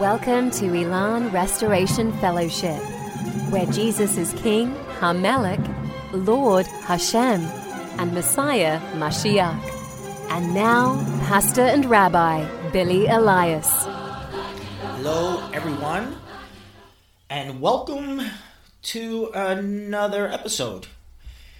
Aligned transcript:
Welcome 0.00 0.50
to 0.52 0.74
Elan 0.74 1.30
Restoration 1.30 2.10
Fellowship, 2.20 2.80
where 3.50 3.66
Jesus 3.66 4.16
is 4.16 4.32
King, 4.32 4.74
Hamelech, 4.98 5.62
Lord 6.14 6.66
Hashem, 6.66 7.42
and 7.98 8.14
Messiah 8.14 8.80
Mashiach. 8.94 9.60
And 10.30 10.54
now, 10.54 10.96
Pastor 11.26 11.60
and 11.60 11.84
Rabbi 11.84 12.70
Billy 12.70 13.08
Elias. 13.08 13.70
Hello, 14.80 15.46
everyone, 15.52 16.16
and 17.28 17.60
welcome 17.60 18.22
to 18.84 19.30
another 19.34 20.28
episode 20.28 20.86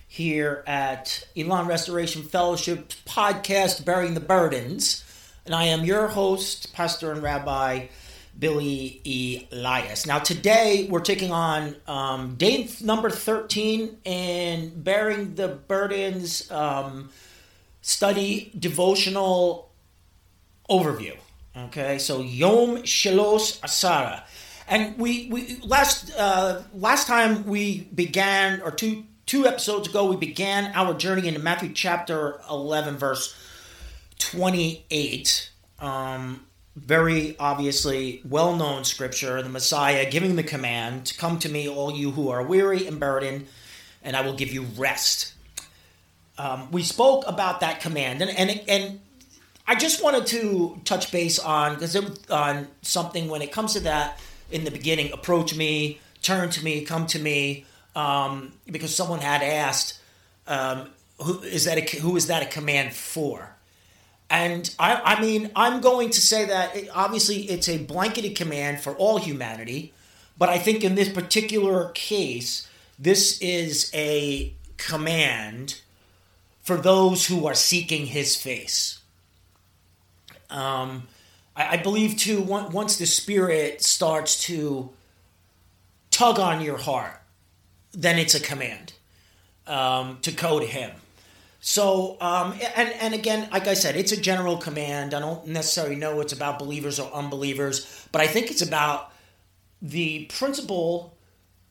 here 0.08 0.64
at 0.66 1.28
Elan 1.36 1.66
Restoration 1.66 2.22
Fellowship 2.22 2.94
podcast, 3.04 3.84
Bearing 3.84 4.14
the 4.14 4.20
Burdens. 4.20 5.04
And 5.44 5.54
I 5.54 5.64
am 5.64 5.84
your 5.84 6.08
host, 6.08 6.72
Pastor 6.72 7.12
and 7.12 7.22
Rabbi 7.22 7.88
Billy 8.38 9.46
Elias. 9.52 10.06
Now, 10.06 10.18
today 10.18 10.86
we're 10.90 11.00
taking 11.00 11.32
on 11.32 11.76
um, 11.86 12.36
day 12.36 12.68
number 12.80 13.10
13 13.10 13.98
and 14.06 14.82
Bearing 14.82 15.34
the 15.34 15.48
Burdens 15.48 16.50
um, 16.50 17.10
study 17.82 18.52
devotional 18.58 19.70
overview. 20.68 21.16
Okay, 21.56 21.98
so 21.98 22.20
Yom 22.20 22.78
Shelos 22.78 23.60
Asara. 23.60 24.22
And 24.68 24.96
we, 24.98 25.28
we 25.30 25.58
last 25.64 26.12
uh, 26.16 26.62
last 26.72 27.08
time 27.08 27.44
we 27.44 27.88
began, 27.92 28.60
or 28.62 28.70
two 28.70 29.04
two 29.26 29.46
episodes 29.46 29.88
ago, 29.88 30.06
we 30.06 30.16
began 30.16 30.72
our 30.74 30.94
journey 30.94 31.26
into 31.26 31.40
Matthew 31.40 31.72
chapter 31.72 32.40
11, 32.48 32.96
verse 32.96 33.36
28. 34.18 35.50
Um, 35.80 36.46
very 36.84 37.36
obviously 37.38 38.22
well 38.24 38.56
known 38.56 38.84
scripture, 38.84 39.42
the 39.42 39.48
Messiah 39.48 40.10
giving 40.10 40.36
the 40.36 40.42
command 40.42 41.12
Come 41.18 41.38
to 41.40 41.48
me, 41.48 41.68
all 41.68 41.92
you 41.92 42.10
who 42.10 42.28
are 42.30 42.42
weary 42.42 42.86
and 42.86 42.98
burdened, 42.98 43.46
and 44.02 44.16
I 44.16 44.22
will 44.22 44.34
give 44.34 44.52
you 44.52 44.62
rest. 44.76 45.34
Um, 46.38 46.70
we 46.70 46.82
spoke 46.82 47.24
about 47.26 47.60
that 47.60 47.80
command, 47.80 48.22
and, 48.22 48.30
and, 48.30 48.62
and 48.66 49.00
I 49.66 49.74
just 49.74 50.02
wanted 50.02 50.26
to 50.28 50.80
touch 50.84 51.12
base 51.12 51.38
on 51.38 51.74
because 51.74 51.96
on 52.30 52.68
something 52.82 53.28
when 53.28 53.42
it 53.42 53.52
comes 53.52 53.74
to 53.74 53.80
that 53.80 54.18
in 54.50 54.64
the 54.64 54.70
beginning 54.70 55.12
approach 55.12 55.54
me, 55.54 56.00
turn 56.22 56.50
to 56.50 56.64
me, 56.64 56.84
come 56.84 57.06
to 57.08 57.18
me, 57.18 57.66
um, 57.94 58.52
because 58.66 58.94
someone 58.94 59.20
had 59.20 59.42
asked, 59.42 60.00
um, 60.46 60.88
who 61.18 61.40
is 61.40 61.66
that 61.66 61.78
a, 61.78 61.98
who 61.98 62.16
is 62.16 62.26
that 62.28 62.42
a 62.42 62.46
command 62.46 62.94
for? 62.94 63.54
And 64.30 64.72
I, 64.78 65.16
I 65.16 65.20
mean, 65.20 65.50
I'm 65.56 65.80
going 65.80 66.10
to 66.10 66.20
say 66.20 66.44
that 66.44 66.76
it, 66.76 66.88
obviously 66.94 67.42
it's 67.50 67.68
a 67.68 67.78
blanketed 67.78 68.36
command 68.36 68.80
for 68.80 68.94
all 68.94 69.18
humanity, 69.18 69.92
but 70.38 70.48
I 70.48 70.58
think 70.58 70.84
in 70.84 70.94
this 70.94 71.08
particular 71.08 71.90
case, 71.90 72.68
this 72.96 73.40
is 73.40 73.90
a 73.92 74.54
command 74.76 75.80
for 76.62 76.76
those 76.76 77.26
who 77.26 77.46
are 77.46 77.54
seeking 77.54 78.06
his 78.06 78.36
face. 78.36 79.00
Um, 80.48 81.08
I, 81.56 81.72
I 81.72 81.76
believe 81.78 82.16
too, 82.16 82.40
once 82.40 82.96
the 82.96 83.06
Spirit 83.06 83.82
starts 83.82 84.40
to 84.44 84.90
tug 86.12 86.38
on 86.38 86.62
your 86.62 86.78
heart, 86.78 87.20
then 87.92 88.18
it's 88.18 88.36
a 88.36 88.40
command 88.40 88.92
um, 89.66 90.18
to 90.22 90.30
go 90.30 90.60
to 90.60 90.66
him. 90.66 90.92
So, 91.60 92.16
um, 92.20 92.54
and 92.74 92.90
and 92.94 93.14
again, 93.14 93.48
like 93.52 93.66
I 93.66 93.74
said, 93.74 93.94
it's 93.94 94.12
a 94.12 94.20
general 94.20 94.56
command. 94.56 95.12
I 95.12 95.20
don't 95.20 95.46
necessarily 95.46 95.96
know 95.96 96.20
it's 96.20 96.32
about 96.32 96.58
believers 96.58 96.98
or 96.98 97.12
unbelievers, 97.12 98.06
but 98.12 98.22
I 98.22 98.26
think 98.26 98.50
it's 98.50 98.62
about 98.62 99.12
the 99.82 100.24
principle 100.26 101.16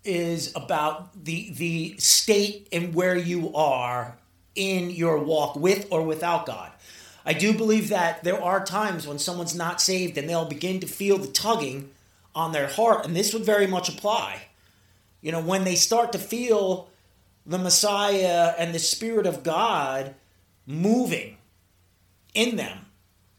is 0.03 0.55
about 0.55 1.25
the 1.25 1.51
the 1.53 1.95
state 1.97 2.67
and 2.71 2.93
where 2.93 3.17
you 3.17 3.53
are 3.55 4.17
in 4.55 4.91
your 4.91 5.17
walk 5.17 5.55
with 5.55 5.87
or 5.89 6.03
without 6.03 6.45
God. 6.45 6.71
I 7.25 7.33
do 7.33 7.53
believe 7.53 7.89
that 7.89 8.23
there 8.23 8.41
are 8.41 8.63
times 8.63 9.07
when 9.07 9.19
someone's 9.19 9.55
not 9.55 9.81
saved 9.81 10.17
and 10.17 10.29
they'll 10.29 10.45
begin 10.45 10.79
to 10.81 10.87
feel 10.87 11.17
the 11.17 11.27
tugging 11.27 11.89
on 12.35 12.51
their 12.51 12.67
heart, 12.67 13.05
and 13.05 13.15
this 13.15 13.33
would 13.33 13.43
very 13.43 13.67
much 13.67 13.89
apply. 13.89 14.43
You 15.21 15.31
know, 15.31 15.41
when 15.41 15.63
they 15.63 15.75
start 15.75 16.11
to 16.11 16.19
feel 16.19 16.88
the 17.49 17.57
Messiah 17.57 18.53
and 18.59 18.73
the 18.73 18.79
Spirit 18.79 19.25
of 19.25 19.41
God 19.41 20.13
moving 20.67 21.37
in 22.35 22.55
them. 22.55 22.85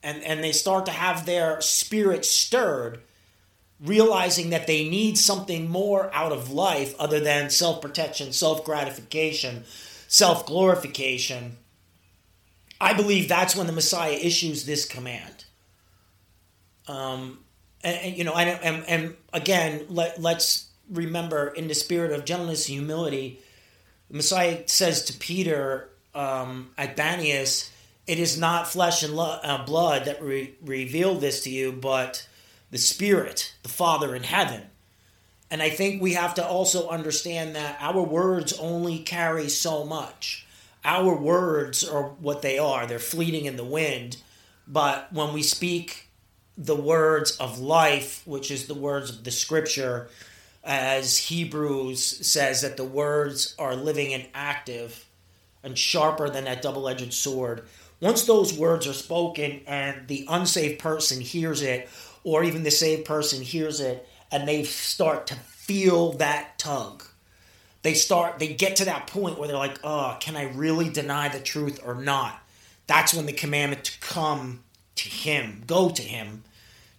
And, 0.03 0.22
and 0.25 0.43
they 0.43 0.50
start 0.53 0.87
to 0.87 0.93
have 0.93 1.26
their 1.26 1.60
spirit 1.60 2.25
stirred, 2.25 3.03
realizing 3.81 4.50
that 4.50 4.66
they 4.66 4.88
need 4.88 5.16
something 5.16 5.69
more 5.71 6.12
out 6.12 6.32
of 6.32 6.50
life 6.50 6.94
other 6.98 7.21
than 7.21 7.50
self 7.50 7.81
protection, 7.81 8.32
self 8.32 8.65
gratification, 8.65 9.65
self 10.09 10.44
glorification. 10.44 11.59
I 12.81 12.94
believe 12.94 13.28
that's 13.28 13.54
when 13.54 13.66
the 13.66 13.72
Messiah 13.72 14.19
issues 14.21 14.65
this 14.65 14.87
command. 14.87 15.44
Um, 16.88 17.41
and, 17.84 17.97
and 17.98 18.16
you 18.16 18.25
know, 18.25 18.34
and, 18.34 18.59
and, 18.65 18.84
and 18.88 19.16
again, 19.32 19.84
let, 19.88 20.21
let's 20.21 20.71
remember 20.91 21.48
in 21.48 21.69
the 21.69 21.75
spirit 21.75 22.10
of 22.10 22.25
gentleness 22.25 22.69
and 22.69 22.78
humility, 22.78 23.38
Messiah 24.10 24.62
says 24.66 25.04
to 25.04 25.12
Peter 25.15 25.88
um, 26.15 26.71
at 26.76 26.97
Banias, 26.97 27.71
It 28.06 28.19
is 28.19 28.38
not 28.38 28.69
flesh 28.69 29.03
and 29.03 29.15
lo- 29.15 29.38
uh, 29.43 29.65
blood 29.65 30.06
that 30.06 30.22
re- 30.22 30.54
revealed 30.62 31.21
this 31.21 31.43
to 31.44 31.50
you, 31.50 31.72
but 31.72 32.26
the 32.71 32.78
Spirit, 32.78 33.54
the 33.62 33.69
Father 33.69 34.15
in 34.15 34.25
heaven. 34.25 34.62
And 35.50 35.62
I 35.62 35.71
think 35.71 36.00
we 36.00 36.15
have 36.15 36.34
to 36.34 36.47
also 36.47 36.88
understand 36.88 37.56
that 37.56 37.76
our 37.81 38.03
words 38.03 38.53
only 38.54 39.00
carry 39.00 39.48
so 39.48 39.84
much. 39.84 40.47
Our 40.84 41.15
words 41.15 41.87
are 41.87 42.04
what 42.04 42.42
they 42.42 42.59
are, 42.59 42.87
they're 42.87 42.98
fleeting 42.98 43.44
in 43.44 43.56
the 43.56 43.65
wind. 43.65 44.16
But 44.66 45.12
when 45.12 45.32
we 45.32 45.42
speak 45.42 46.09
the 46.56 46.77
words 46.77 47.37
of 47.38 47.59
life, 47.59 48.22
which 48.27 48.50
is 48.50 48.66
the 48.66 48.75
words 48.75 49.10
of 49.10 49.25
the 49.25 49.31
scripture, 49.31 50.09
as 50.62 51.16
Hebrews 51.16 52.26
says 52.26 52.62
that 52.62 52.76
the 52.76 52.84
words 52.84 53.54
are 53.59 53.75
living 53.75 54.12
and 54.12 54.26
active 54.34 55.06
and 55.62 55.76
sharper 55.76 56.28
than 56.28 56.44
that 56.44 56.62
double 56.62 56.88
edged 56.88 57.12
sword. 57.12 57.66
Once 58.00 58.25
those 58.25 58.56
words 58.56 58.87
are 58.87 58.94
spoken 58.94 59.60
and 59.66 60.09
the 60.09 60.25
unsaved 60.28 60.78
person 60.78 61.21
hears 61.21 61.62
it, 61.62 61.88
or 62.25 62.44
even 62.44 62.62
the 62.62 62.71
saved 62.71 63.04
person 63.04 63.43
hears 63.43 63.81
it, 63.81 64.06
and 64.31 64.47
they 64.47 64.62
start 64.62 65.26
to 65.26 65.34
feel 65.34 66.12
that 66.12 66.59
tug, 66.59 67.04
they 67.82 67.94
start, 67.94 68.38
they 68.38 68.53
get 68.53 68.77
to 68.77 68.84
that 68.84 69.06
point 69.06 69.38
where 69.38 69.48
they're 69.48 69.56
like, 69.56 69.78
oh, 69.84 70.16
can 70.21 70.37
I 70.37 70.53
really 70.53 70.88
deny 70.88 71.28
the 71.28 71.41
truth 71.41 71.81
or 71.84 71.94
not? 71.94 72.42
That's 72.87 73.15
when 73.15 73.27
the 73.27 73.32
commandment 73.32 73.84
to 73.84 74.00
come 74.00 74.65
to 74.97 75.09
Him, 75.09 75.62
go 75.66 75.91
to 75.91 76.03
Him, 76.03 76.44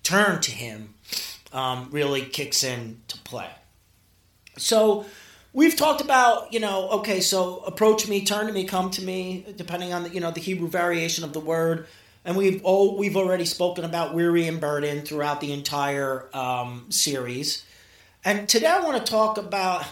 turn 0.03 0.41
to 0.41 0.51
Him, 0.51 0.95
um, 1.53 1.89
really 1.91 2.21
kicks 2.21 2.63
in 2.63 3.01
play. 3.31 3.49
So 4.57 5.05
we've 5.53 5.75
talked 5.75 6.01
about, 6.01 6.53
you 6.53 6.59
know, 6.59 6.89
okay, 6.89 7.21
so 7.21 7.59
approach 7.59 8.07
me, 8.07 8.25
turn 8.25 8.47
to 8.47 8.53
me, 8.53 8.65
come 8.65 8.91
to 8.91 9.01
me, 9.01 9.45
depending 9.55 9.93
on 9.93 10.03
the, 10.03 10.09
you 10.09 10.19
know, 10.19 10.31
the 10.31 10.41
Hebrew 10.41 10.67
variation 10.67 11.23
of 11.23 11.33
the 11.33 11.39
word. 11.39 11.87
And 12.23 12.37
we've 12.37 12.61
oh, 12.63 12.95
we've 12.97 13.17
already 13.17 13.45
spoken 13.45 13.83
about 13.83 14.13
weary 14.13 14.47
and 14.47 14.61
burden 14.61 15.01
throughout 15.01 15.41
the 15.41 15.51
entire 15.53 16.29
um, 16.35 16.85
series. 16.89 17.65
And 18.23 18.47
today 18.47 18.67
I 18.67 18.81
want 18.81 19.03
to 19.03 19.11
talk 19.11 19.39
about 19.39 19.85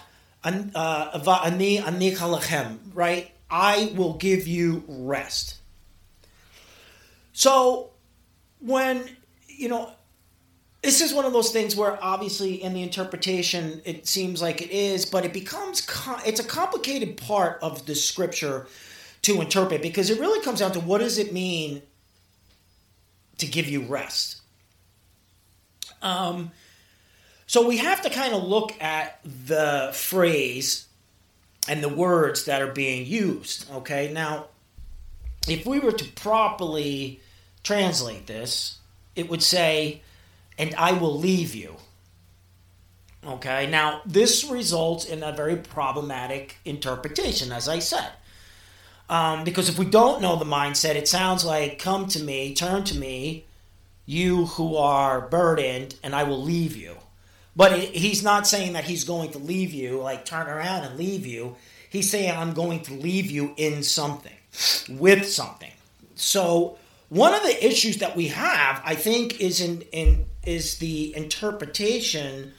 uh, 0.44 1.42
ani 1.44 1.80
ani 1.80 2.16
right? 2.94 3.32
I 3.50 3.94
will 3.96 4.14
give 4.14 4.48
you 4.48 4.84
rest. 4.88 5.56
So 7.34 7.90
when 8.60 9.10
you 9.48 9.70
know 9.70 9.92
this 10.82 11.02
is 11.02 11.14
one 11.14 11.26
of 11.26 11.34
those 11.34 11.52
things 11.52 11.76
where 11.76 12.02
obviously 12.02 12.62
in 12.64 12.74
the 12.74 12.82
interpretation 12.82 13.82
it 13.86 14.08
seems 14.08 14.42
like 14.42 14.62
it 14.62 14.72
is 14.72 15.06
but 15.06 15.26
it 15.26 15.34
becomes 15.34 15.86
it's 16.26 16.40
a 16.40 16.44
complicated 16.44 17.18
part 17.18 17.60
of 17.62 17.86
the 17.86 17.96
scripture 17.96 18.68
to 19.22 19.42
interpret 19.42 19.82
because 19.82 20.10
it 20.10 20.20
really 20.20 20.42
comes 20.44 20.60
down 20.60 20.72
to 20.72 20.80
what 20.80 21.00
does 21.00 21.18
it 21.18 21.34
mean 21.34 21.82
to 23.38 23.46
give 23.46 23.68
you 23.68 23.82
rest? 23.82 24.42
Um, 26.02 26.52
so 27.48 27.68
we 27.68 27.78
have 27.78 28.02
to 28.02 28.10
kind 28.10 28.34
of 28.34 28.44
look 28.44 28.74
at 28.82 29.20
the 29.24 29.92
phrase 29.94 30.88
and 31.68 31.84
the 31.84 31.90
words 31.90 32.46
that 32.46 32.62
are 32.62 32.72
being 32.72 33.06
used 33.06 33.70
okay? 33.72 34.12
Now 34.14 34.46
if 35.48 35.66
we 35.66 35.80
were 35.80 35.92
to 35.92 36.06
properly 36.14 37.20
translate 37.64 38.28
this 38.28 38.78
it 39.16 39.30
would 39.30 39.44
say 39.44 40.02
and 40.60 40.76
I 40.76 40.92
will 40.92 41.18
leave 41.18 41.56
you. 41.56 41.78
Okay, 43.26 43.68
now 43.68 44.02
this 44.06 44.44
results 44.44 45.06
in 45.06 45.24
a 45.24 45.32
very 45.32 45.56
problematic 45.56 46.58
interpretation, 46.66 47.52
as 47.52 47.68
I 47.68 47.80
said. 47.80 48.12
Um, 49.10 49.44
because 49.44 49.70
if 49.70 49.80
we 49.80 49.86
don't 49.86 50.22
know 50.22 50.36
the 50.36 50.46
mindset, 50.46 50.96
it 50.96 51.08
sounds 51.08 51.44
like 51.44 51.80
come 51.80 52.08
to 52.10 52.22
me, 52.22 52.54
turn 52.54 52.84
to 52.84 52.98
me, 52.98 53.46
you 54.06 54.46
who 54.46 54.76
are 54.76 55.22
burdened, 55.22 55.96
and 56.04 56.14
I 56.14 56.24
will 56.24 56.42
leave 56.42 56.76
you. 56.76 56.96
But 57.56 57.78
he's 57.80 58.24
not 58.24 58.48
saying 58.48 58.74
that 58.74 58.86
he's 58.86 59.04
going 59.04 59.32
to 59.32 59.40
leave 59.40 59.74
you, 59.74 60.00
like 60.00 60.26
turn 60.26 60.48
around 60.48 60.84
and 60.84 60.98
leave 60.98 61.26
you. 61.26 61.56
He's 61.90 62.10
saying, 62.10 62.32
I'm 62.32 62.54
going 62.54 62.82
to 62.84 62.94
leave 62.94 63.32
you 63.32 63.54
in 63.58 63.82
something, 63.82 64.38
with 64.88 65.28
something. 65.28 65.72
So, 66.16 66.78
one 67.10 67.34
of 67.34 67.42
the 67.42 67.66
issues 67.66 67.98
that 67.98 68.16
we 68.16 68.28
have, 68.28 68.82
I 68.86 68.96
think, 68.96 69.42
is 69.42 69.62
in, 69.62 69.82
in 69.92 70.26
is 70.46 70.78
the 70.78 71.16
interpretation 71.16 72.54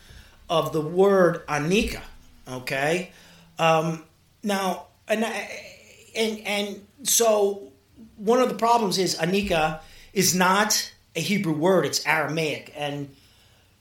of 0.49 0.73
the 0.73 0.81
word 0.81 1.47
anika. 1.47 2.03
Okay, 2.49 3.13
um, 3.59 4.03
now 4.43 4.87
and 5.07 5.25
and 5.25 6.41
and 6.41 6.87
so 7.05 7.71
one 8.17 8.41
of 8.41 8.49
the 8.49 8.57
problems 8.57 8.99
is 8.99 9.17
anika 9.17 9.81
is 10.13 10.35
not 10.35 10.93
a 11.15 11.21
Hebrew 11.21 11.55
word; 11.55 11.87
it's 11.87 12.05
Aramaic, 12.05 12.73
and 12.77 13.09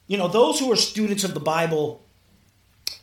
you 0.08 0.18
know 0.18 0.28
those 0.28 0.60
who 0.60 0.72
are 0.72 0.76
students 0.76 1.24
of 1.24 1.34
the 1.34 1.40
Bible, 1.40 2.04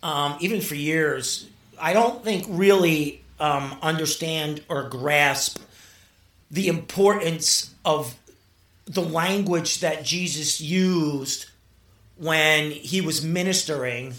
um, 0.05 0.37
even 0.39 0.61
for 0.61 0.77
years, 0.77 1.49
I 1.81 1.93
don't 1.93 2.23
think 2.23 2.47
really 2.49 3.25
um, 3.41 3.77
understand 3.83 4.63
or 4.69 4.89
grasp 4.89 5.59
the 6.51 6.69
importance 6.69 7.75
of 7.85 8.15
the 8.87 9.03
language 9.03 9.81
that 9.81 10.05
Jesus 10.05 10.61
used 10.61 11.47
when 12.17 12.71
he 12.71 13.01
was 13.01 13.25
ministering 13.25 14.15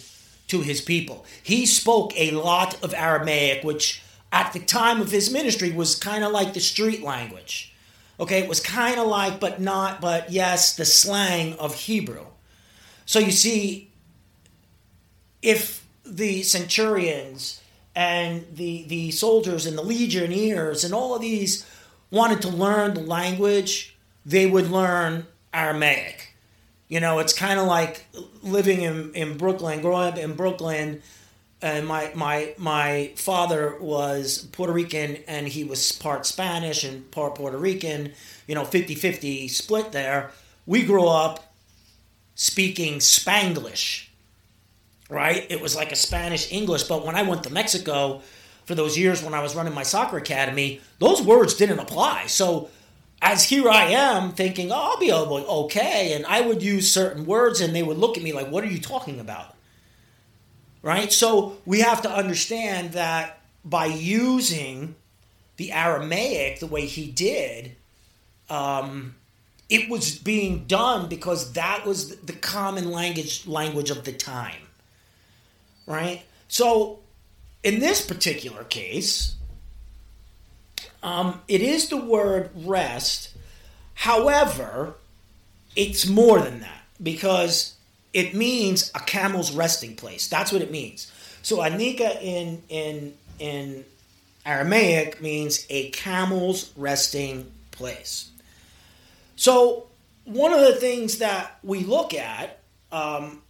to 0.47 0.61
his 0.61 0.81
people. 0.81 1.25
He 1.41 1.65
spoke 1.65 2.13
a 2.15 2.31
lot 2.31 2.81
of 2.83 2.93
Aramaic, 2.93 3.63
which 3.63 4.01
at 4.31 4.53
the 4.53 4.59
time 4.59 5.01
of 5.01 5.11
his 5.11 5.31
ministry 5.31 5.71
was 5.71 5.95
kind 5.95 6.23
of 6.23 6.31
like 6.31 6.53
the 6.53 6.59
street 6.59 7.01
language. 7.01 7.73
Okay, 8.19 8.39
it 8.39 8.49
was 8.49 8.59
kind 8.59 8.99
of 8.99 9.07
like, 9.07 9.39
but 9.39 9.61
not, 9.61 10.01
but 10.01 10.31
yes, 10.31 10.75
the 10.75 10.85
slang 10.85 11.53
of 11.55 11.75
Hebrew. 11.75 12.25
So 13.05 13.19
you 13.19 13.31
see, 13.31 13.91
if 15.41 15.87
the 16.05 16.43
centurions 16.43 17.61
and 17.95 18.45
the, 18.53 18.85
the 18.87 19.11
soldiers 19.11 19.65
and 19.65 19.77
the 19.77 19.83
legionnaires 19.83 20.83
and 20.83 20.93
all 20.93 21.15
of 21.15 21.21
these 21.21 21.65
wanted 22.11 22.41
to 22.43 22.49
learn 22.49 22.93
the 22.93 23.01
language, 23.01 23.95
they 24.25 24.45
would 24.45 24.69
learn 24.69 25.27
Aramaic. 25.53 26.33
You 26.87 26.99
know, 26.99 27.19
it's 27.19 27.33
kind 27.33 27.59
of 27.59 27.67
like 27.67 28.05
living 28.41 28.81
in, 28.81 29.13
in 29.13 29.37
Brooklyn, 29.37 29.81
growing 29.81 30.07
up 30.07 30.17
in 30.17 30.35
Brooklyn. 30.35 31.01
And 31.61 31.87
my, 31.87 32.11
my, 32.15 32.53
my 32.57 33.11
father 33.15 33.77
was 33.81 34.47
Puerto 34.51 34.71
Rican 34.71 35.17
and 35.27 35.47
he 35.47 35.63
was 35.63 35.91
part 35.91 36.25
Spanish 36.25 36.83
and 36.83 37.09
part 37.11 37.35
Puerto 37.35 37.57
Rican, 37.57 38.13
you 38.47 38.55
know, 38.55 38.63
50 38.63 38.95
50 38.95 39.47
split 39.47 39.91
there. 39.91 40.31
We 40.65 40.83
grew 40.83 41.07
up 41.07 41.51
speaking 42.35 42.99
Spanglish, 42.99 44.07
right? 45.09 45.45
It 45.49 45.59
was 45.59 45.75
like 45.75 45.91
a 45.91 45.95
Spanish 45.95 46.51
English. 46.51 46.83
But 46.83 47.05
when 47.05 47.15
I 47.15 47.23
went 47.23 47.43
to 47.45 47.49
Mexico 47.49 48.21
for 48.67 48.75
those 48.75 48.97
years 48.97 49.23
when 49.23 49.33
I 49.33 49.41
was 49.41 49.55
running 49.55 49.73
my 49.73 49.83
soccer 49.83 50.17
academy, 50.17 50.81
those 50.99 51.21
words 51.21 51.53
didn't 51.53 51.79
apply. 51.79 52.27
So 52.27 52.69
as 53.21 53.45
here 53.45 53.69
I 53.69 53.85
am 53.85 54.33
thinking, 54.33 54.73
oh, 54.73 54.75
I'll 54.75 54.99
be 54.99 55.09
able, 55.09 55.37
okay. 55.63 56.11
And 56.13 56.25
I 56.25 56.41
would 56.41 56.61
use 56.61 56.91
certain 56.91 57.25
words 57.25 57.61
and 57.61 57.73
they 57.73 57.81
would 57.81 57.97
look 57.97 58.17
at 58.17 58.23
me 58.23 58.33
like, 58.33 58.49
what 58.51 58.65
are 58.65 58.67
you 58.67 58.81
talking 58.81 59.21
about? 59.21 59.55
Right? 60.81 61.13
So 61.13 61.57
we 61.65 61.79
have 61.79 62.01
to 62.01 62.11
understand 62.11 62.91
that 62.91 63.39
by 63.63 63.85
using 63.85 64.95
the 65.55 65.71
Aramaic 65.71 66.59
the 66.59 66.67
way 66.67 66.85
he 66.85 67.09
did, 67.09 67.77
um, 68.49 69.15
it 69.69 69.89
was 69.89 70.17
being 70.17 70.65
done 70.65 71.07
because 71.07 71.53
that 71.53 71.85
was 71.85 72.17
the 72.17 72.33
common 72.33 72.91
language 72.91 73.47
language 73.47 73.89
of 73.89 74.03
the 74.03 74.11
time. 74.11 74.61
Right? 75.85 76.23
So 76.49 76.99
in 77.67 77.81
this 77.81 77.99
particular 77.99 78.63
case, 78.63 79.35
um, 81.03 81.41
it 81.49 81.61
is 81.61 81.89
the 81.89 81.97
word 81.97 82.49
rest. 82.55 83.35
However, 83.93 84.93
it's 85.75 86.07
more 86.07 86.39
than 86.39 86.61
that 86.61 86.85
because 87.03 87.75
it 88.13 88.33
means 88.33 88.89
a 88.95 88.99
camel's 88.99 89.51
resting 89.51 89.97
place. 89.97 90.29
That's 90.29 90.53
what 90.53 90.61
it 90.61 90.71
means. 90.71 91.11
So 91.41 91.57
anika 91.57 92.21
in 92.21 92.63
in 92.69 93.13
in 93.37 93.83
Aramaic 94.45 95.21
means 95.21 95.67
a 95.69 95.89
camel's 95.89 96.71
resting 96.77 97.51
place. 97.71 98.31
So 99.35 99.87
one 100.23 100.53
of 100.53 100.61
the 100.61 100.75
things 100.75 101.17
that 101.17 101.59
we 101.63 101.81
look 101.81 102.13
at 102.13 102.59
um, 102.93 103.41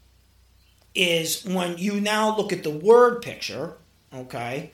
is 0.96 1.46
when 1.46 1.78
you 1.78 2.02
now 2.02 2.36
look 2.36 2.52
at 2.52 2.63
the 2.63 2.72
word 2.72 3.22
picture. 3.22 3.74
Okay, 4.13 4.71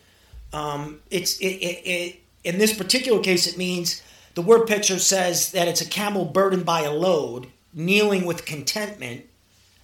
um, 0.52 1.00
it's 1.10 1.38
it, 1.40 1.48
it, 1.48 1.88
it 1.88 2.20
in 2.44 2.58
this 2.58 2.76
particular 2.78 3.22
case, 3.22 3.48
it 3.48 3.58
means 3.58 4.02
the 4.36 4.42
word 4.42 4.68
picture 4.68 5.00
says 5.00 5.52
that 5.52 5.68
it's 5.68 5.82
a 5.82 5.90
camel 5.90 6.26
burdened 6.26 6.66
by 6.66 6.82
a 6.82 6.92
load, 6.92 7.48
kneeling 7.74 8.26
with 8.26 8.46
contentment 8.46 9.26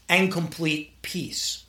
and 0.07 0.31
complete 0.31 1.01
peace. 1.01 1.65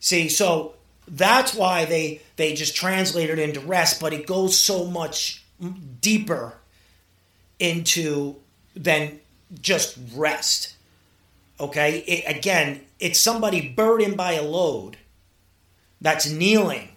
See, 0.00 0.28
so 0.28 0.74
that's 1.06 1.54
why 1.54 1.84
they 1.84 2.22
they 2.36 2.54
just 2.54 2.76
translate 2.76 3.30
it 3.30 3.38
into 3.38 3.60
rest, 3.60 4.00
but 4.00 4.12
it 4.12 4.26
goes 4.26 4.58
so 4.58 4.84
much 4.84 5.42
deeper 6.00 6.54
into 7.58 8.36
than 8.74 9.20
just 9.60 9.98
rest. 10.14 10.74
Okay, 11.60 11.98
it, 11.98 12.36
again, 12.36 12.82
it's 13.00 13.18
somebody 13.18 13.68
burdened 13.68 14.16
by 14.16 14.32
a 14.32 14.42
load 14.42 14.96
that's 16.00 16.28
kneeling 16.28 16.90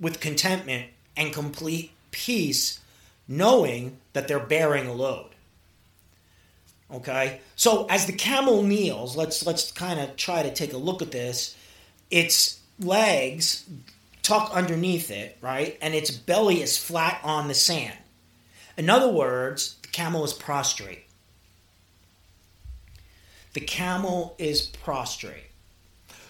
with 0.00 0.20
contentment 0.20 0.90
and 1.16 1.32
complete 1.32 1.92
peace 2.10 2.80
knowing 3.26 3.98
that 4.12 4.26
they're 4.28 4.38
bearing 4.40 4.86
a 4.86 4.92
load. 4.92 5.30
Okay? 6.90 7.40
So 7.56 7.86
as 7.86 8.06
the 8.06 8.12
camel 8.12 8.62
kneels, 8.62 9.16
let's 9.16 9.44
let's 9.44 9.70
kind 9.72 10.00
of 10.00 10.16
try 10.16 10.42
to 10.42 10.52
take 10.52 10.72
a 10.72 10.78
look 10.78 11.02
at 11.02 11.10
this. 11.10 11.56
Its 12.10 12.60
legs 12.80 13.68
tuck 14.22 14.50
underneath 14.52 15.10
it, 15.10 15.36
right? 15.40 15.76
And 15.82 15.94
its 15.94 16.10
belly 16.10 16.62
is 16.62 16.78
flat 16.78 17.20
on 17.22 17.48
the 17.48 17.54
sand. 17.54 17.96
In 18.76 18.88
other 18.88 19.10
words, 19.10 19.76
the 19.82 19.88
camel 19.88 20.24
is 20.24 20.32
prostrate. 20.32 21.04
The 23.54 23.60
camel 23.60 24.34
is 24.38 24.66
prostrate. 24.66 25.47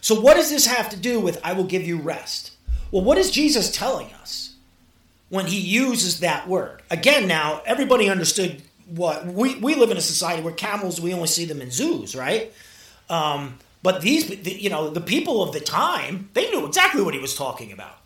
So, 0.01 0.21
what 0.21 0.35
does 0.35 0.51
this 0.51 0.67
have 0.67 0.89
to 0.91 0.97
do 0.97 1.21
with 1.21 1.41
I 1.45 1.53
will 1.53 1.65
give 1.65 1.87
you 1.87 1.99
rest? 1.99 2.53
Well, 2.91 3.03
what 3.03 3.19
is 3.19 3.31
Jesus 3.31 3.71
telling 3.71 4.13
us? 4.15 4.49
when 5.29 5.47
he 5.47 5.59
uses 5.59 6.21
that 6.21 6.49
word. 6.49 6.83
Again, 6.91 7.29
now 7.29 7.63
everybody 7.67 8.09
understood 8.09 8.63
what 8.87 9.27
we, 9.27 9.57
we 9.57 9.75
live 9.75 9.91
in 9.91 9.97
a 9.97 10.03
society 10.03 10.43
where 10.43 10.55
camels 10.55 11.01
we 11.01 11.13
only 11.13 11.27
see 11.27 11.45
them 11.45 11.61
in 11.61 11.71
zoos, 11.71 12.17
right? 12.17 12.53
Um, 13.11 13.59
but 13.83 14.01
these, 14.01 14.47
you 14.47 14.71
know, 14.71 14.91
the 14.91 15.01
people 15.01 15.43
of 15.43 15.53
the 15.53 15.61
time, 15.61 16.31
they 16.33 16.51
knew 16.51 16.67
exactly 16.67 17.03
what 17.03 17.15
he 17.15 17.21
was 17.21 17.35
talking 17.35 17.73
about. 17.73 17.97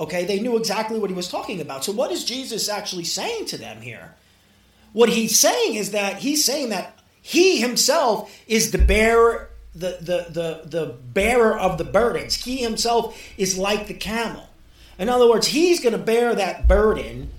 Okay, 0.00 0.24
they 0.24 0.38
knew 0.38 0.56
exactly 0.56 0.98
what 0.98 1.10
he 1.10 1.16
was 1.16 1.28
talking 1.28 1.60
about. 1.60 1.84
So, 1.84 1.92
what 1.92 2.12
is 2.12 2.24
Jesus 2.24 2.68
actually 2.68 3.04
saying 3.04 3.46
to 3.46 3.58
them 3.58 3.80
here? 3.80 4.14
What 4.92 5.08
he's 5.08 5.38
saying 5.38 5.74
is 5.74 5.90
that 5.90 6.18
he's 6.18 6.44
saying 6.44 6.68
that 6.68 6.98
he 7.20 7.60
himself 7.60 8.32
is 8.46 8.70
the 8.70 8.78
bearer, 8.78 9.47
the 9.78 9.98
the 10.00 10.26
the 10.30 10.68
the 10.68 10.86
bearer 11.12 11.58
of 11.58 11.78
the 11.78 11.84
burdens. 11.84 12.44
He 12.44 12.58
himself 12.58 13.20
is 13.36 13.56
like 13.58 13.86
the 13.86 13.94
camel. 13.94 14.48
In 14.98 15.08
other 15.08 15.28
words, 15.28 15.48
he's 15.48 15.80
going 15.80 15.92
to 15.92 15.98
bear 15.98 16.34
that 16.34 16.66
burden 16.66 17.30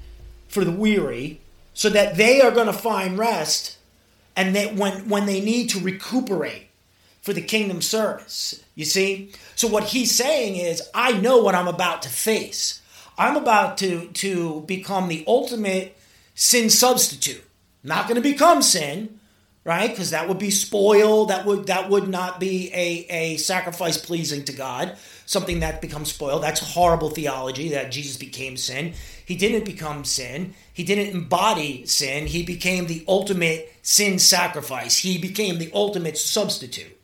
for 0.48 0.63
the 0.63 0.72
weary 0.72 1.41
so 1.74 1.89
that 1.89 2.15
they 2.15 2.41
are 2.41 2.51
going 2.51 2.67
to 2.67 2.74
find 2.74 3.17
rest 3.17 3.77
and 4.36 4.55
that 4.55 4.75
when, 4.75 5.10
when 5.10 5.25
they 5.25 5.41
need 5.41 5.69
to 5.69 5.79
recuperate 5.79 6.69
for 7.22 7.34
the 7.34 7.41
kingdom 7.41 7.81
service. 7.81 8.63
You 8.75 8.86
see? 8.86 9.31
So 9.55 9.67
what 9.67 9.86
he's 9.86 10.15
saying 10.15 10.55
is, 10.55 10.81
I 10.93 11.13
know 11.13 11.39
what 11.39 11.55
I'm 11.55 11.67
about 11.67 12.01
to 12.03 12.10
face. 12.10 12.81
I'm 13.17 13.36
about 13.36 13.77
to, 13.79 14.08
to 14.08 14.62
become 14.62 15.10
the 15.10 15.25
ultimate 15.27 15.98
sin 16.36 16.69
substitute. 16.69 17.43
Not 17.84 18.08
going 18.08 18.15
to 18.15 18.22
become 18.22 18.62
sin, 18.62 19.18
right? 19.69 19.91
Because 19.91 20.09
that 20.09 20.27
would 20.27 20.39
be 20.39 20.49
spoiled. 20.49 21.29
That 21.29 21.45
would 21.45 21.67
that 21.67 21.91
would 21.91 22.09
not 22.09 22.39
be 22.39 22.71
a, 22.73 23.05
a 23.13 23.38
sacrifice 23.38 23.99
pleasing 23.99 24.43
to 24.45 24.53
God 24.53 24.97
something 25.27 25.59
that 25.59 25.79
becomes 25.79 26.11
spoiled. 26.11 26.41
That's 26.41 26.73
horrible 26.73 27.11
theology 27.11 27.69
that 27.69 27.91
Jesus 27.91 28.17
became 28.17 28.57
sin. 28.57 28.93
He 29.23 29.35
didn't 29.35 29.63
become 29.63 30.03
sin. 30.03 30.55
He 30.73 30.83
didn't 30.83 31.13
embody 31.13 31.85
sin. 31.85 32.25
He 32.25 32.41
became 32.41 32.88
the 32.88 33.05
ultimate 33.07 33.71
sin 33.83 34.17
sacrifice. 34.17 34.97
He 34.97 35.19
became 35.19 35.59
the 35.59 35.69
ultimate 35.71 36.17
substitute. 36.17 36.99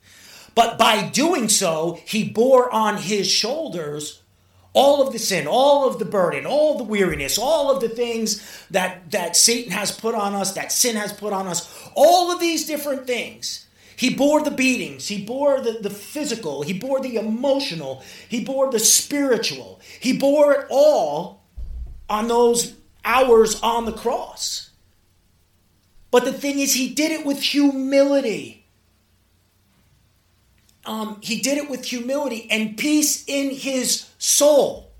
But 0.55 0.79
by 0.79 1.07
doing 1.09 1.49
so, 1.49 1.99
he 2.03 2.27
bore 2.27 2.73
on 2.73 2.97
his 2.97 3.29
shoulders 3.29 4.23
all 4.75 5.01
of 5.01 5.13
the 5.13 5.19
sin, 5.19 5.47
all 5.47 5.87
of 5.87 5.99
the 5.99 6.05
burden, 6.05 6.45
all 6.45 6.77
the 6.77 6.83
weariness, 6.83 7.37
all 7.37 7.73
of 7.73 7.81
the 7.81 7.89
things 7.89 8.45
that, 8.69 9.09
that 9.09 9.35
Satan 9.35 9.71
has 9.71 9.89
put 9.91 10.13
on 10.13 10.35
us, 10.35 10.51
that 10.53 10.71
sin 10.71 10.97
has 10.97 11.13
put 11.13 11.31
on 11.31 11.47
us, 11.47 11.89
all 11.95 12.31
of 12.31 12.41
these 12.41 12.67
different 12.67 13.07
things. 13.07 13.65
He 13.95 14.13
bore 14.13 14.43
the 14.43 14.51
beatings, 14.51 15.07
he 15.07 15.23
bore 15.23 15.61
the, 15.61 15.79
the 15.81 15.89
physical, 15.89 16.61
he 16.61 16.73
bore 16.73 16.99
the 16.99 17.15
emotional, 17.15 18.03
he 18.27 18.43
bore 18.43 18.69
the 18.69 18.79
spiritual, 18.79 19.79
he 20.01 20.17
bore 20.17 20.51
it 20.51 20.67
all 20.69 21.45
on 22.09 22.27
those 22.27 22.75
hours 23.05 23.61
on 23.61 23.85
the 23.85 23.93
cross. 23.93 24.71
But 26.11 26.25
the 26.25 26.33
thing 26.33 26.59
is, 26.59 26.73
he 26.73 26.93
did 26.93 27.13
it 27.13 27.25
with 27.25 27.41
humility. 27.41 28.64
Um, 30.85 31.17
he 31.21 31.41
did 31.41 31.57
it 31.57 31.69
with 31.69 31.85
humility 31.85 32.47
and 32.51 32.77
peace 32.77 33.23
in 33.27 33.49
his 33.51 34.09
soul. 34.17 34.91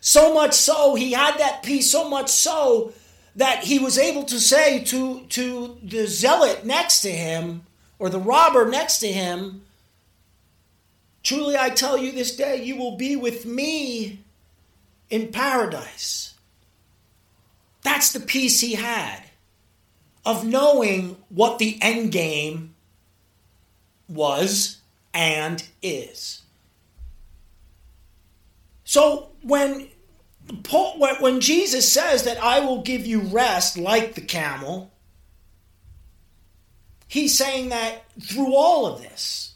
So 0.00 0.34
much 0.34 0.52
so, 0.52 0.94
he 0.94 1.12
had 1.12 1.38
that 1.38 1.62
peace 1.62 1.90
so 1.90 2.08
much 2.08 2.28
so 2.28 2.92
that 3.36 3.64
he 3.64 3.78
was 3.78 3.98
able 3.98 4.24
to 4.24 4.38
say 4.38 4.84
to, 4.84 5.24
to 5.30 5.78
the 5.82 6.06
zealot 6.06 6.64
next 6.64 7.00
to 7.00 7.10
him, 7.10 7.62
or 7.98 8.08
the 8.08 8.18
robber 8.18 8.68
next 8.68 8.98
to 8.98 9.08
him, 9.08 9.62
Truly 11.24 11.56
I 11.56 11.70
tell 11.70 11.96
you 11.96 12.12
this 12.12 12.36
day, 12.36 12.62
you 12.62 12.76
will 12.76 12.98
be 12.98 13.16
with 13.16 13.46
me 13.46 14.20
in 15.08 15.32
paradise. 15.32 16.34
That's 17.82 18.12
the 18.12 18.20
peace 18.20 18.60
he 18.60 18.74
had 18.74 19.22
of 20.26 20.44
knowing 20.44 21.16
what 21.30 21.58
the 21.58 21.78
end 21.80 22.12
game 22.12 22.74
was 24.06 24.82
and 25.14 25.64
is. 25.80 26.42
So 28.84 29.30
when 29.42 29.88
Paul, 30.64 30.98
when 31.20 31.40
Jesus 31.40 31.90
says 31.90 32.24
that 32.24 32.42
I 32.42 32.60
will 32.60 32.82
give 32.82 33.06
you 33.06 33.20
rest 33.20 33.78
like 33.78 34.14
the 34.14 34.20
camel, 34.20 34.92
he's 37.08 37.36
saying 37.36 37.70
that 37.70 38.02
through 38.20 38.54
all 38.54 38.86
of 38.86 39.00
this, 39.00 39.54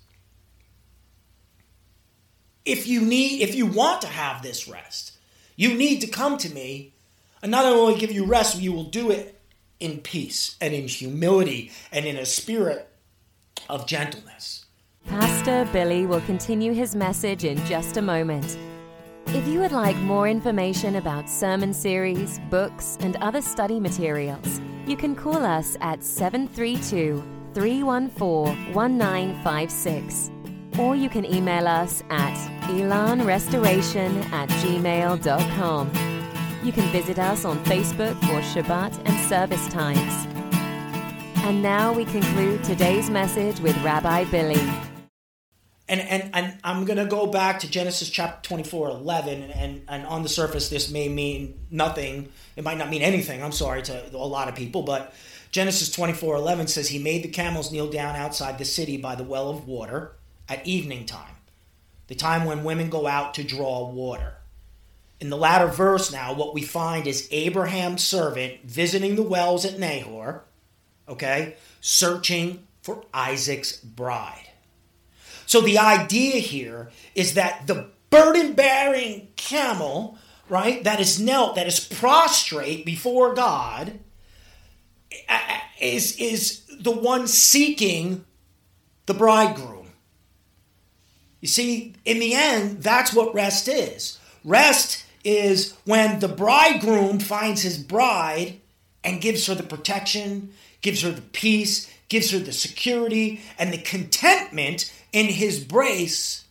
if 2.65 2.87
you 2.87 3.01
need, 3.01 3.43
if 3.43 3.55
you 3.55 3.67
want 3.67 4.03
to 4.03 4.09
have 4.09 4.43
this 4.43 4.69
rest, 4.69 5.13
you 5.57 5.75
need 5.75 6.01
to 6.01 6.07
come 6.07 6.39
to 6.39 6.55
me, 6.55 6.93
and 7.43 7.51
not 7.51 7.65
only 7.65 7.99
give 7.99 8.13
you 8.13 8.25
rest, 8.25 8.61
you 8.61 8.73
will 8.73 8.85
do 8.85 9.11
it 9.11 9.41
in 9.81 9.99
peace 9.99 10.57
and 10.61 10.75
in 10.75 10.89
humility 10.89 11.73
and 11.93 12.05
in 12.05 12.17
a 12.17 12.27
spirit 12.27 12.89
of 13.69 13.87
gentleness. 13.87 14.65
Pastor 15.09 15.67
Billy 15.73 16.05
will 16.05 16.21
continue 16.21 16.75
his 16.75 16.95
message 16.95 17.45
in 17.45 17.57
just 17.65 17.97
a 17.97 18.03
moment. 18.03 18.59
If 19.29 19.49
you 19.49 19.61
would 19.61 19.73
like 19.73 19.97
more 19.97 20.29
information 20.29 20.97
about 20.97 21.31
sermon 21.31 21.73
series, 21.73 22.39
books, 22.51 22.99
and 23.01 23.17
other 23.17 23.41
study 23.41 23.81
materials, 23.81 24.61
you 24.87 24.99
can 24.99 25.17
call 25.17 25.45
us 25.45 25.79
at 25.81 26.05
732 26.05 27.25
314 27.55 28.75
1956. 28.75 30.31
Or 30.79 30.95
you 30.95 31.09
can 31.09 31.25
email 31.25 31.67
us 31.67 32.03
at 32.11 32.35
elanrestoration 32.69 34.31
at 34.31 34.51
gmail.com. 34.51 35.91
You 36.63 36.73
can 36.73 36.93
visit 36.93 37.19
us 37.19 37.47
on 37.47 37.65
Facebook 37.65 38.15
for 38.21 38.41
Shabbat 38.43 39.01
and 39.07 39.29
service 39.29 39.69
times. 39.69 40.27
And 41.45 41.63
now 41.63 41.95
we 41.95 42.05
conclude 42.05 42.63
today's 42.63 43.09
message 43.09 43.59
with 43.61 43.77
Rabbi 43.83 44.25
Billy 44.25 44.88
and 45.89 46.01
and, 46.01 46.31
and 46.35 46.59
I'm 46.63 46.85
gonna 46.85 47.07
go 47.07 47.27
back 47.27 47.61
to 47.61 47.71
Genesis 47.71 48.11
chapter 48.11 48.47
24, 48.49 48.91
11, 48.91 49.43
and, 49.51 49.83
and 49.89 50.07
on 50.07 50.23
the 50.23 50.29
surface 50.29 50.69
this 50.69 50.91
may 50.91 51.09
mean 51.09 51.59
nothing. 51.71 52.29
It 52.57 52.65
might 52.65 52.79
not 52.79 52.91
mean 52.91 53.03
anything. 53.03 53.43
I'm 53.43 53.53
sorry 53.53 53.83
to 53.83 54.15
a 54.15 54.17
lot 54.17 54.49
of 54.49 54.55
people, 54.55 54.83
but 54.83 55.15
Genesis 55.51 55.91
24, 55.91 56.37
11 56.37 56.67
says 56.69 56.89
he 56.89 56.99
made 56.99 57.23
the 57.23 57.29
camels 57.29 57.73
kneel 57.73 57.91
down 57.91 58.17
outside 58.17 58.59
the 58.59 58.65
city 58.65 58.97
by 58.97 59.15
the 59.15 59.25
well 59.25 59.49
of 59.49 59.67
water 59.67 60.13
at 60.49 60.67
evening 60.67 61.07
time, 61.07 61.37
the 62.09 62.15
time 62.15 62.45
when 62.45 62.65
women 62.65 62.91
go 62.91 63.07
out 63.07 63.35
to 63.35 63.43
draw 63.43 63.89
water. 63.89 64.35
In 65.21 65.31
the 65.31 65.37
latter 65.37 65.67
verse 65.67 66.13
now, 66.13 66.33
what 66.33 66.55
we 66.55 66.63
find 66.63 67.07
is 67.07 67.29
Abraham's 67.33 68.05
servant 68.05 68.63
visiting 68.65 69.17
the 69.17 69.23
wells 69.23 69.65
at 69.65 69.79
Nahor, 69.79 70.45
okay, 71.09 71.57
searching 71.81 72.67
for 72.83 73.05
Isaac's 73.13 73.77
bride. 73.77 74.48
So 75.49 75.63
the 75.63 75.79
idea 75.79 76.41
here 76.41 76.91
is 77.15 77.33
that 77.33 77.67
the 77.67 77.87
burden 78.11 78.53
bearing 78.53 79.29
camel, 79.37 80.19
right, 80.51 80.85
that 80.85 81.01
is 81.01 81.19
knelt, 81.19 81.55
that 81.55 81.67
is 81.67 81.81
prostrate 81.81 82.85
before 82.85 83.35
God, 83.35 83.99
is, 85.81 86.19
is 86.19 86.65
the 86.79 86.91
one 86.91 87.27
seeking 87.27 88.27
the 89.07 89.15
bridegroom. 89.15 89.87
You 91.41 91.49
see, 91.49 91.95
in 92.05 92.19
the 92.19 92.35
end, 92.35 92.83
that's 92.83 93.15
what 93.15 93.35
rest 93.35 93.69
is. 93.69 94.19
Rest 94.45 95.07
is 95.25 95.75
when 95.87 96.21
the 96.21 96.29
bridegroom 96.29 97.21
finds 97.21 97.63
his 97.63 97.79
bride 97.79 98.61
and 99.03 99.23
gives 99.23 99.47
her 99.47 99.55
the 99.55 99.63
protection, 99.63 100.53
gives 100.83 101.01
her 101.01 101.11
the 101.11 101.23
peace, 101.23 101.91
gives 102.11 102.33
her 102.33 102.39
the 102.39 102.53
security 102.53 103.41
and 103.59 103.73
the 103.73 103.79
contentment 103.79 104.93
in 105.13 105.27
his 105.27 105.61
brace 105.61 106.45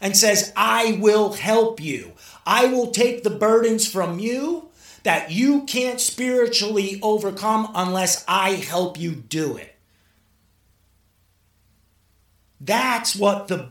and 0.00 0.16
says, 0.16 0.52
I 0.56 0.98
will 1.00 1.32
help 1.32 1.80
you. 1.80 2.12
I 2.44 2.66
will 2.66 2.90
take 2.90 3.22
the 3.22 3.30
burdens 3.30 3.86
from 3.86 4.18
you 4.18 4.68
that 5.04 5.30
you 5.30 5.62
can't 5.64 6.00
spiritually 6.00 6.98
overcome 7.02 7.70
unless 7.74 8.24
I 8.28 8.50
help 8.50 8.98
you 8.98 9.12
do 9.12 9.56
it. 9.56 9.74
That's 12.60 13.16
what 13.16 13.48
the 13.48 13.70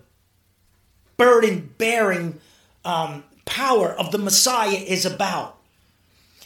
burden 1.17 1.74
bearing 1.77 2.39
um, 2.83 3.24
power 3.45 3.93
of 3.93 4.12
the 4.12 4.17
Messiah 4.17 4.77
is 4.77 5.05
about. 5.05 5.57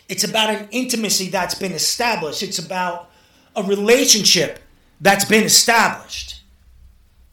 It's 0.08 0.24
about 0.24 0.52
an 0.52 0.68
intimacy 0.72 1.30
that's 1.30 1.56
been 1.56 1.72
established, 1.72 2.44
it's 2.44 2.60
about 2.60 3.10
a 3.56 3.64
relationship 3.64 4.60
that's 5.02 5.26
been 5.26 5.44
established 5.44 6.35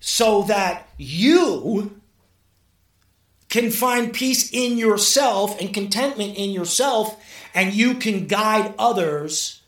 so 0.04 0.42
that 0.42 0.88
you 0.98 2.00
can 3.48 3.70
find 3.70 4.12
peace 4.12 4.50
in 4.52 4.76
yourself 4.76 5.60
and 5.60 5.72
contentment 5.72 6.36
in 6.36 6.50
yourself, 6.50 7.22
and 7.54 7.72
you 7.72 7.94
can 7.94 8.26
guide 8.26 8.74
others 8.80 9.62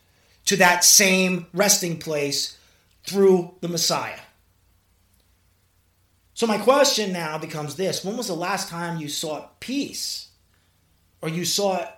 to 0.47 0.57
that 0.57 0.83
same 0.83 1.47
resting 1.55 1.99
place 1.99 2.59
through 3.05 3.55
the 3.61 3.69
Messiah. 3.69 4.19
So, 6.35 6.49
my 6.49 6.59
question 6.59 7.13
now 7.13 7.39
becomes 7.39 7.77
this 7.77 8.05
When 8.05 8.17
was 8.17 8.27
the 8.27 8.35
last 8.35 8.69
time 8.69 9.01
you 9.01 9.09
sought 9.09 9.61
peace? 9.61 10.31
Or 11.23 11.29
you 11.29 11.45
sought 11.45 11.97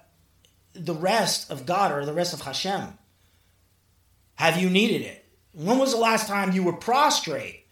the 0.74 0.94
rest 0.94 1.50
of 1.50 1.64
God 1.64 1.90
or 1.90 2.04
the 2.04 2.12
rest 2.12 2.34
of 2.34 2.42
Hashem? 2.42 2.98
Have 4.34 4.60
you 4.60 4.68
needed 4.68 5.00
it? 5.00 5.24
When 5.52 5.78
was 5.78 5.92
the 5.92 5.98
last 5.98 6.28
time 6.28 6.52
you 6.52 6.62
were 6.62 6.74
prostrate 6.74 7.65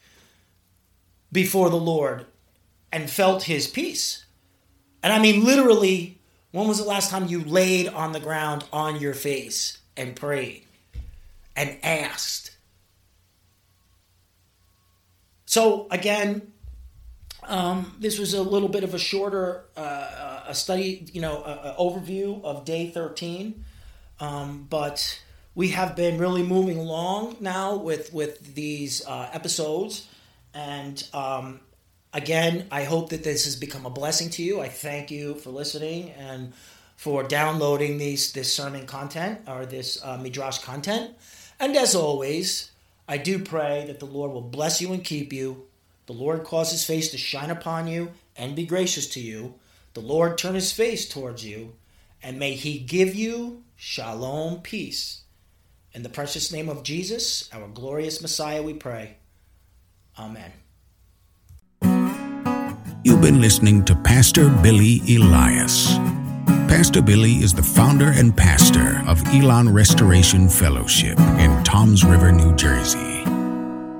before 1.34 1.68
the 1.68 1.76
Lord 1.76 2.24
and 2.90 3.10
felt 3.10 3.42
his 3.42 3.66
peace? 3.66 4.24
And 5.02 5.12
I 5.12 5.18
mean, 5.18 5.44
literally, 5.44 6.18
when 6.52 6.66
was 6.66 6.78
the 6.78 6.84
last 6.84 7.10
time 7.10 7.26
you 7.26 7.44
laid 7.44 7.88
on 7.88 8.12
the 8.12 8.20
ground 8.20 8.64
on 8.72 8.98
your 8.98 9.12
face 9.12 9.78
and 9.98 10.16
prayed 10.16 10.64
and 11.54 11.76
asked? 11.82 12.56
So, 15.44 15.86
again, 15.90 16.52
um, 17.42 17.96
this 18.00 18.18
was 18.18 18.32
a 18.32 18.42
little 18.42 18.70
bit 18.70 18.84
of 18.84 18.94
a 18.94 18.98
shorter 18.98 19.64
uh, 19.76 20.24
a 20.46 20.54
study, 20.54 21.06
you 21.12 21.20
know, 21.20 21.42
a, 21.42 21.74
a 21.74 21.76
overview 21.78 22.42
of 22.44 22.64
day 22.64 22.90
13. 22.90 23.64
Um, 24.20 24.66
but 24.68 25.20
we 25.54 25.68
have 25.68 25.96
been 25.96 26.18
really 26.18 26.42
moving 26.42 26.78
along 26.78 27.36
now 27.40 27.76
with 27.76 28.12
with 28.12 28.54
these 28.54 29.04
uh, 29.06 29.28
episodes, 29.32 30.08
and 30.54 31.06
um, 31.12 31.60
again, 32.12 32.66
I 32.70 32.84
hope 32.84 33.10
that 33.10 33.24
this 33.24 33.44
has 33.44 33.56
become 33.56 33.86
a 33.86 33.90
blessing 33.90 34.30
to 34.30 34.42
you. 34.42 34.60
I 34.60 34.68
thank 34.68 35.10
you 35.10 35.34
for 35.34 35.50
listening 35.50 36.10
and 36.10 36.52
for 36.96 37.22
downloading 37.22 37.98
these 37.98 38.32
this 38.32 38.52
sermon 38.52 38.86
content 38.86 39.40
or 39.48 39.66
this 39.66 40.02
uh, 40.04 40.16
midrash 40.16 40.58
content. 40.58 41.10
And 41.58 41.76
as 41.76 41.94
always, 41.94 42.70
I 43.08 43.18
do 43.18 43.38
pray 43.38 43.84
that 43.86 44.00
the 44.00 44.06
Lord 44.06 44.32
will 44.32 44.40
bless 44.40 44.80
you 44.80 44.92
and 44.92 45.04
keep 45.04 45.32
you. 45.32 45.64
The 46.06 46.12
Lord 46.12 46.44
cause 46.44 46.70
His 46.70 46.84
face 46.84 47.10
to 47.10 47.18
shine 47.18 47.50
upon 47.50 47.86
you 47.88 48.12
and 48.36 48.56
be 48.56 48.66
gracious 48.66 49.08
to 49.08 49.20
you. 49.20 49.54
The 49.94 50.00
Lord 50.00 50.38
turn 50.38 50.54
His 50.54 50.72
face 50.72 51.08
towards 51.08 51.44
you, 51.44 51.74
and 52.22 52.38
may 52.38 52.54
He 52.54 52.78
give 52.78 53.14
you 53.14 53.62
shalom 53.76 54.60
peace 54.60 55.24
in 55.94 56.02
the 56.02 56.08
precious 56.08 56.50
name 56.50 56.68
of 56.68 56.82
Jesus, 56.82 57.48
our 57.52 57.68
glorious 57.68 58.20
Messiah, 58.20 58.64
we 58.64 58.74
pray. 58.74 59.16
Amen. 60.18 60.52
You've 63.02 63.20
been 63.20 63.40
listening 63.40 63.84
to 63.86 63.94
Pastor 63.96 64.48
Billy 64.48 65.00
Elias. 65.08 65.96
Pastor 66.68 67.02
Billy 67.02 67.34
is 67.34 67.52
the 67.52 67.62
founder 67.62 68.10
and 68.10 68.36
pastor 68.36 69.02
of 69.06 69.22
Elan 69.28 69.68
Restoration 69.68 70.48
Fellowship 70.48 71.18
in 71.38 71.62
Toms 71.64 72.04
River, 72.04 72.32
New 72.32 72.54
Jersey. 72.56 73.24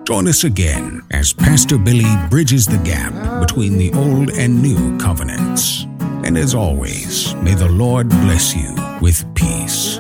Join 0.04 0.28
us 0.28 0.44
again 0.44 1.02
as 1.10 1.32
Pastor 1.32 1.78
Billy 1.78 2.10
bridges 2.30 2.66
the 2.66 2.78
gap 2.78 3.40
between 3.40 3.78
the 3.78 3.92
old 3.92 4.30
and 4.30 4.62
new 4.62 4.98
covenants. 4.98 5.84
And 6.24 6.38
as 6.38 6.54
always, 6.54 7.34
may 7.36 7.54
the 7.54 7.68
Lord 7.68 8.08
bless 8.08 8.54
you 8.54 8.74
with 9.00 9.24
peace. 9.34 9.98